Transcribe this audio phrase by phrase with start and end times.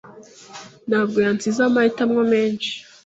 [0.89, 2.71] ntabwo yansize amahitamo menshi.